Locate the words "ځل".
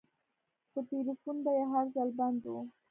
1.95-2.09